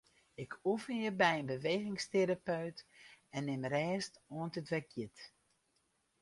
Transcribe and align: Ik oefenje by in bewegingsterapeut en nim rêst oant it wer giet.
Ik 0.43 0.51
oefenje 0.71 1.11
by 1.21 1.33
in 1.39 1.45
bewegingsterapeut 1.51 2.79
en 3.35 3.43
nim 3.49 3.63
rêst 3.73 4.13
oant 4.39 4.57
it 4.59 4.67
wer 4.71 4.85
giet. 4.91 5.17